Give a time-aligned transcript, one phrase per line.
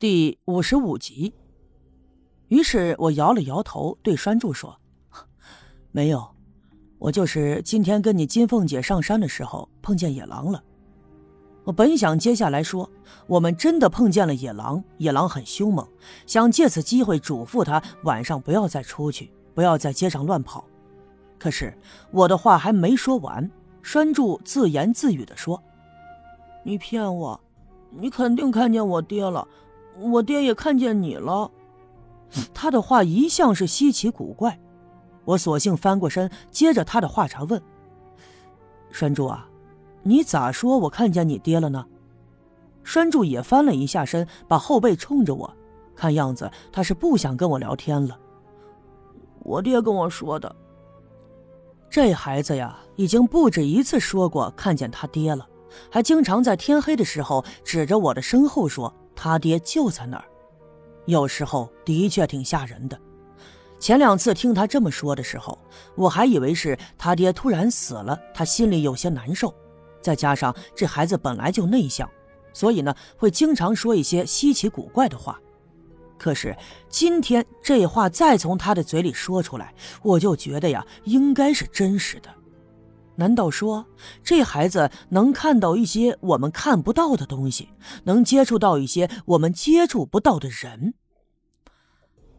[0.00, 1.34] 第五十五集。
[2.48, 4.80] 于是我摇了摇头，对栓柱说
[5.92, 6.26] ：“没有，
[6.98, 10.64] 我就是今天跟你金凤姐上山的时候碰见野狼了。
[11.64, 12.90] 我本想接下来说，
[13.26, 15.86] 我们真的碰见了野狼，野狼很凶猛，
[16.26, 20.64] 想借此机会嘱咐他晚上不要再出去，不要在街上乱跑。
[21.38, 21.76] 可是
[22.10, 23.50] 我的话还没说完，
[23.82, 25.62] 栓柱自言自语的说
[26.64, 27.38] ：‘你骗我，
[27.90, 29.46] 你肯定看见我爹了。’”
[30.00, 31.50] 我爹也看见你了，
[32.54, 34.58] 他的话一向是稀奇古怪，
[35.24, 37.60] 我索性翻过身，接着他的话茬问
[38.90, 39.46] ：“栓柱啊，
[40.02, 41.84] 你咋说我看见你爹了呢？”
[42.82, 45.54] 栓柱也翻了一下身，把后背冲着我，
[45.94, 48.18] 看样子他是不想跟我聊天了。
[49.40, 50.54] 我爹跟我说的，
[51.90, 55.46] 这孩子呀，已经不止一次说过看见他爹了，
[55.90, 58.92] 还经常在天黑的时候指着我的身后说。
[59.22, 60.24] 他爹就在那儿，
[61.04, 62.98] 有时候的确挺吓人的。
[63.78, 65.58] 前两次听他这么说的时候，
[65.94, 69.54] 我还以为是他爹突然死了，他心里有些难受。
[70.00, 72.08] 再加上这孩子本来就内向，
[72.54, 75.38] 所以呢会经常说一些稀奇古怪的话。
[76.16, 76.56] 可是
[76.88, 82.34] 今天这话再从他的嘴里说出来，我就觉得呀，应该是真实的。
[83.20, 83.84] 难道说
[84.24, 87.68] 这孩子能看到一些我们看不到的东西，
[88.04, 90.94] 能接触到一些我们接触不到的人？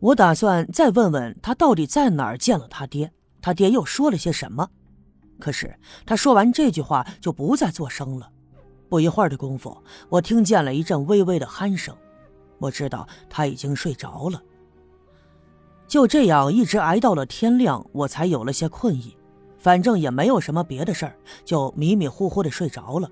[0.00, 3.10] 我打算再问问他到底在哪儿见了他爹，
[3.40, 4.68] 他爹又说了些什么。
[5.40, 8.30] 可是他说完这句话就不再作声了。
[8.90, 11.96] 不一会儿的功夫，我听见了一阵微微的鼾声，
[12.58, 14.42] 我知道他已经睡着了。
[15.88, 19.16] 就这样一直挨到了天亮，我才有了些困意。
[19.66, 23.10] 反正也没有什么别的事儿，就迷迷糊糊的睡着了。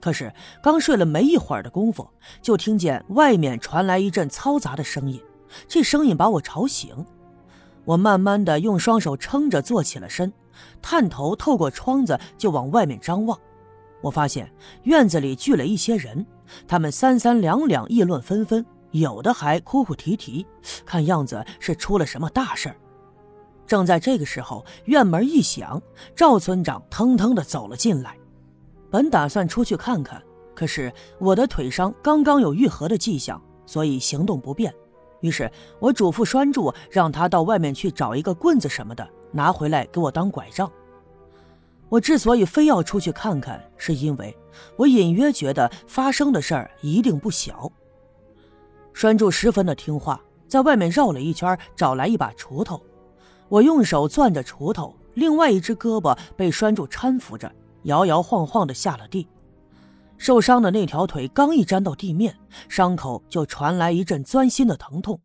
[0.00, 2.04] 可是刚睡了没一会儿的功夫，
[2.42, 5.22] 就听见外面传来一阵嘈杂的声音，
[5.68, 7.06] 这声音把我吵醒。
[7.84, 10.32] 我慢慢的用双手撑着坐起了身，
[10.82, 13.38] 探头透过窗子就往外面张望。
[14.00, 16.26] 我发现院子里聚了一些人，
[16.66, 20.44] 他们三三两两议论纷纷，有的还哭哭啼啼，
[20.84, 22.76] 看样子是出了什么大事儿。
[23.66, 25.82] 正在这个时候，院门一响，
[26.14, 28.16] 赵村长腾腾的走了进来。
[28.90, 30.22] 本打算出去看看，
[30.54, 34.72] 可是我的腿伤刚刚有愈合的迹象，所以行动不便。
[35.20, 35.50] 于是
[35.80, 40.70] 我嘱咐栓柱，让他到外面去找一个棍子什么的，拿回来给我当拐杖。
[41.88, 44.36] 我之所以非要出去看看，是因为
[44.76, 47.70] 我隐约觉得发生的事儿一定不小。
[48.92, 52.80] 栓柱十分的听话，在外面绕了一圈，找来一把锄头。
[53.48, 57.50] 我用手攥着锄头，另外一只胳膊被拴住搀扶着，
[57.84, 59.26] 摇摇晃晃的下了地。
[60.18, 62.36] 受伤的那条腿刚一沾到地面，
[62.68, 65.20] 伤口就传来一阵钻心的疼痛。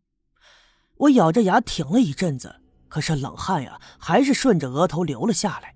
[0.98, 2.54] 我咬着牙挺了一阵子，
[2.88, 5.74] 可是冷汗呀，还是顺着额头流了下来。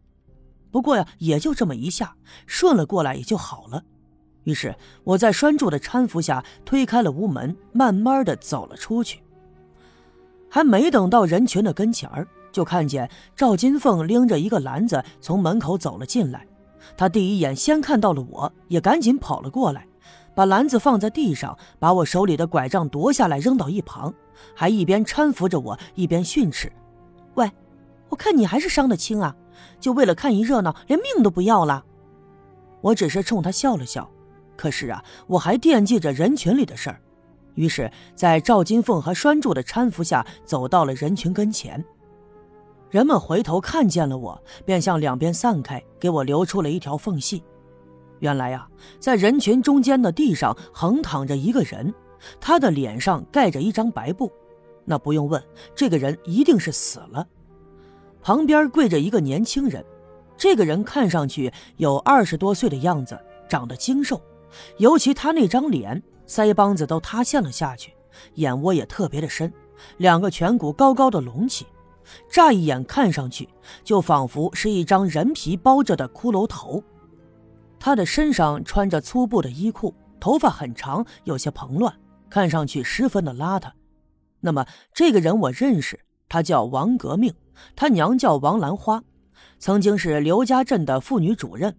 [0.70, 2.14] 不过呀，也就这么一下，
[2.46, 3.82] 顺了过来也就好了。
[4.44, 9.22] 于是我在拴住的搀扶下推开了屋门，慢慢的走了出去。
[10.48, 12.28] 还没等到人群的跟前儿。
[12.56, 13.06] 就看见
[13.36, 16.46] 赵金凤拎着一个篮子从门口走了进来，
[16.96, 19.86] 他第一眼先看到了我，也赶紧跑了过来，
[20.34, 24.14] 把篮子放在地上，把我手里的拐杖夺下来扔到一旁，
[24.54, 26.72] 还一边搀扶着我，一边训斥
[27.36, 27.52] ：“喂，
[28.08, 29.36] 我看你还是伤得轻啊，
[29.78, 31.84] 就为了看一热闹，连命都不要了。”
[32.80, 34.08] 我只是冲他笑了笑，
[34.56, 36.98] 可是啊，我还惦记着人群里的事儿，
[37.54, 41.84] 于是，在赵金凤和栓柱的搀扶下，走到了人群跟前。
[42.90, 47.42] 人们回头看见了我，便向两边散开，给我留出了一条缝隙。
[48.20, 48.66] 原来呀，
[48.98, 51.92] 在人群中间的地上横躺着一个人，
[52.40, 54.32] 他的脸上盖着一张白布。
[54.84, 55.42] 那不用问，
[55.74, 57.26] 这个人一定是死了。
[58.22, 59.84] 旁边跪着一个年轻人，
[60.36, 63.18] 这个人看上去有二十多岁的样子，
[63.48, 64.20] 长得精瘦，
[64.78, 67.92] 尤其他那张脸，腮帮子都塌陷了下去，
[68.34, 69.52] 眼窝也特别的深，
[69.96, 71.66] 两个颧骨高高的隆起。
[72.30, 73.48] 乍一眼看上去，
[73.84, 76.82] 就仿佛是一张人皮包着的骷髅头。
[77.78, 81.94] 他的身上穿着粗布的衣裤，头发很长，有些蓬乱，
[82.30, 83.70] 看上去十分的邋遢。
[84.40, 87.32] 那么这个人我认识，他叫王革命，
[87.74, 89.02] 他娘叫王兰花，
[89.58, 91.76] 曾经是刘家镇的妇女主任。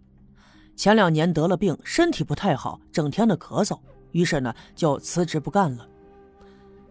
[0.75, 3.80] 前两年得了病，身体不太好，整天的咳嗽，
[4.12, 5.88] 于是呢就辞职不干了。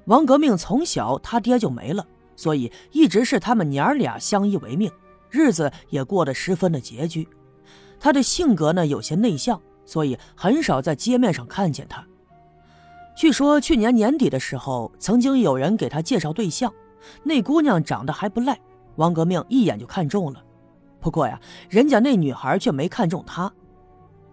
[0.06, 2.06] 王革命从小他爹就没了。
[2.36, 4.90] 所以一直是他们娘俩相依为命，
[5.30, 7.26] 日子也过得十分的拮据。
[7.98, 12.06] 他的性格呢有些内向，所以很少在街面上看见他。
[13.16, 16.70] 据说去年年底的时候，曾经有人给他介绍对象，
[17.22, 18.58] 那姑娘长得还不赖，
[18.96, 20.44] 王革命一眼就看中了。
[21.00, 21.40] 不过呀，
[21.70, 23.50] 人家那女孩却没看中他。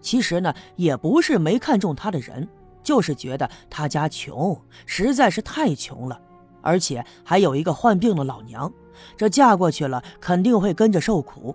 [0.02, 2.46] 其实呢，也不是没看中他的人，
[2.82, 6.20] 就是觉得他家穷，实在是太穷了，
[6.64, 8.72] 而且还有一个患病的老娘，
[9.16, 11.54] 这嫁过去了肯定会跟着受苦。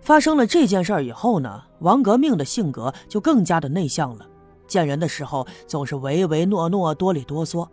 [0.00, 4.26] 发生了这件事以后呢，王革命的性格就更加的内向了。
[4.66, 7.68] 见人的时候总是唯唯诺诺、哆里哆嗦，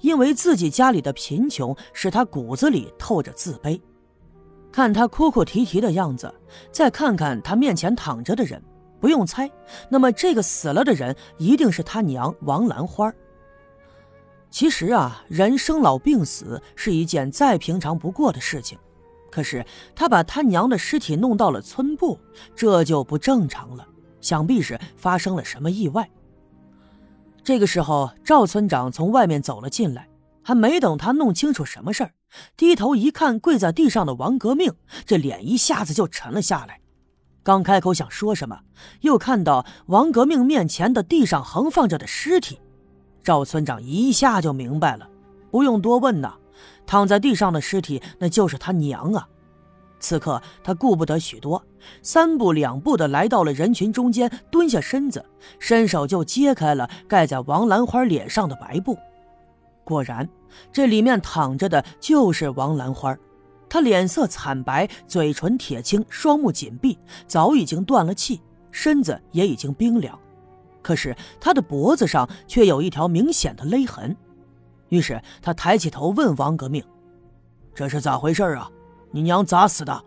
[0.00, 3.80] 因为自己家里的贫穷使他骨子里透着自卑。
[4.70, 6.32] 看他哭哭啼啼的样子，
[6.70, 8.62] 再看看他面前躺着的人，
[9.00, 9.50] 不用猜，
[9.88, 13.10] 那么这个死了的人一定是他娘王兰花。
[14.56, 18.78] 其实啊，人生老病死是一件再平常不过的事情，
[19.30, 19.62] 可是
[19.94, 22.18] 他把他娘的尸体弄到了村部，
[22.54, 23.86] 这就不正常了，
[24.22, 26.08] 想必是发生了什么意外。
[27.44, 30.08] 这个时候，赵村长从外面走了进来，
[30.42, 32.12] 还没等他弄清楚什么事儿，
[32.56, 34.72] 低头一看跪在地上的王革命，
[35.04, 36.80] 这脸一下子就沉了下来。
[37.42, 38.60] 刚开口想说什么，
[39.02, 42.58] 又看到王革命面前的地上横放着的尸体，
[43.26, 45.08] 赵村长一下就明白了，
[45.50, 46.34] 不用多问呐，
[46.86, 49.26] 躺在地上的尸体那就是他娘啊。
[49.98, 51.60] 此刻他顾不得许多，
[52.02, 55.26] 三步两步的来到了人群中间，蹲下身子，
[55.58, 58.96] 伸手就揭开了盖在王兰花脸上的白布。
[59.82, 60.28] 果然，
[60.70, 63.18] 这里面躺着的就是王兰花。
[63.68, 66.96] 她脸色惨白，嘴唇铁青，双目紧闭，
[67.26, 68.40] 早已经断了气，
[68.70, 70.16] 身子也已经冰凉。
[70.86, 74.16] 可是他的脖子上却有一条明显的勒痕。
[74.88, 76.80] 于是他抬起头问王革命
[77.74, 78.70] ：“这是咋回事啊？”
[79.10, 80.04] 你娘咋死的？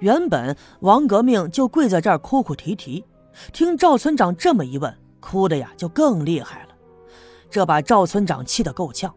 [0.00, 3.02] 原本王革命就跪在这儿哭哭啼啼，
[3.50, 6.68] 听赵村长这么一问，哭的呀就更厉害了。
[7.48, 9.14] 这把赵村长气得够呛。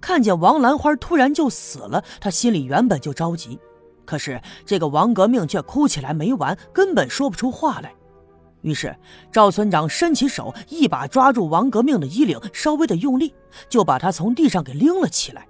[0.00, 3.58] 看见王兰花突然就死了，他心里原本就着急，
[4.04, 7.92] 可是这个王革命却哭起来没完，根本说不出话来。
[8.62, 8.96] 于是
[9.30, 13.32] 赵村长伸起手，一把抓住王革命的衣领，稍微的用力，
[13.68, 15.46] 就把他从地上给拎了起来。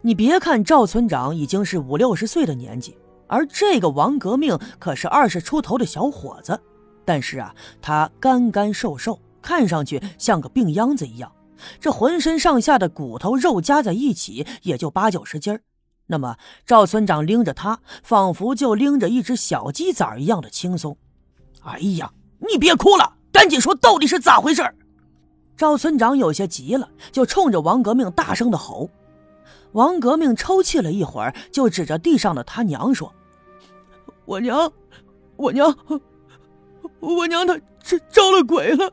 [0.00, 2.96] 你别看赵村长已经是五六十岁的年纪，
[3.26, 6.60] 而这个王革命可是二十出头的小伙子，
[7.04, 11.32] 但是啊，他干干瘦瘦，看上去像个病秧子一样，
[11.80, 15.58] 这浑身上下的骨头肉加在一起也就八九十斤
[16.06, 16.36] 那么
[16.66, 20.96] 赵村长拎着他，仿佛就拎着一只小鸡崽一样的轻松。
[21.64, 24.62] 哎呀，你别哭了，赶紧说到底是咋回事
[25.56, 28.90] 赵村长有些急了，就冲着王革命大声的吼。
[29.72, 33.12] 王革命抽泣了一会儿，就指着地上的他娘说
[34.26, 34.70] ：“我娘，
[35.36, 35.74] 我娘，
[37.00, 38.92] 我娘她招招了鬼了。”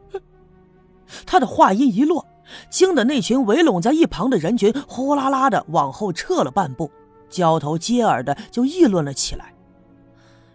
[1.25, 2.25] 他的话音一落，
[2.69, 6.91] 惊得那群围拢在一旁的人群呼啦啦的往后撤了半步，
[7.29, 9.53] 交头接耳的就议论了起来。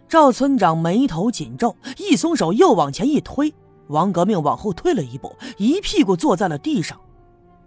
[0.07, 3.53] 赵村长眉头紧皱，一松手又往前一推，
[3.87, 6.99] 王革命往后退了一步，一屁股坐在了地上。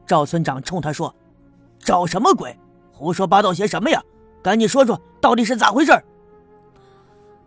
[0.06, 1.14] 赵村长冲他说。
[1.81, 2.55] 找什么鬼？
[2.90, 4.02] 胡说八道些什么呀？
[4.43, 5.93] 赶紧说说，到底是咋回事？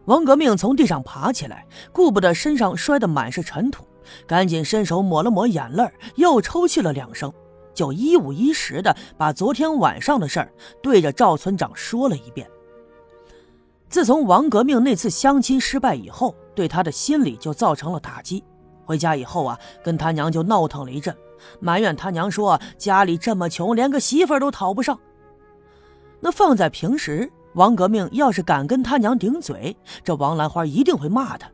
[0.05, 3.85] 王革命从地上爬起来，顾不得身上摔得满是尘土，
[4.25, 7.31] 赶紧伸手抹了抹眼泪，又抽泣了两声，
[7.73, 12.49] 就一五一十的把昨天晚上的事儿对着赵村长说了一遍。
[13.91, 18.41] 自从王革命那次相亲失败以后，对他的心理就造成了打击。
[18.85, 21.15] 回家以后啊，跟他娘就闹腾了一阵。
[21.59, 24.97] 埋怨他娘说家里这么穷，连个媳妇都讨不上。
[26.21, 31.51] 那放在平时，王革命要是敢跟他娘顶嘴，这王兰花一定会骂他。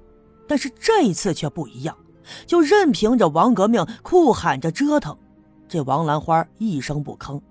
[0.48, 1.98] 但是这一次却不一样，
[2.46, 5.17] 就任凭着王革命哭喊着折腾，
[5.67, 7.41] 这王兰花一声不吭。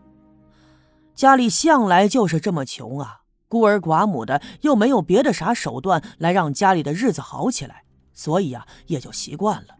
[1.15, 9.77] 家里向来就是这么穷啊，孤儿寡母的，又没有别的啥手段来让家里的日子好起来，所以啊，也就习惯了。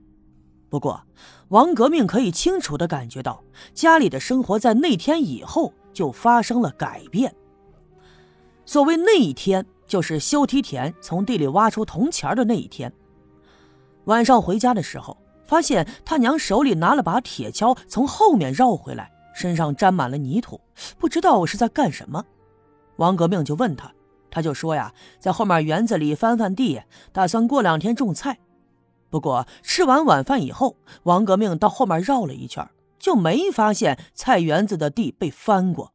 [0.69, 1.03] 不过，
[1.49, 3.43] 王革命可以清楚的感觉到，
[3.75, 7.35] 家里的生活在那天以后就发生了改变。
[8.65, 12.93] 所谓那一天，就是修梯田从地里挖出铜钱的那一天。
[14.07, 20.61] 晚上回家的时候，发现他娘手里拿了把铁锹，从后面绕回来，身上沾满了泥土，
[20.99, 22.25] 不知道是在干什么。
[22.97, 23.93] 王革命就问他，
[24.31, 28.39] 他就说呀，在后面园子里翻翻地，打算过两天种菜。
[29.09, 35.93] 不过吃完晚饭以后，王革命到后面绕了一圈，就没发现菜园子的地被翻过。